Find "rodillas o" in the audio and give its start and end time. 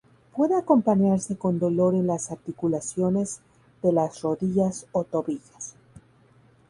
4.23-5.03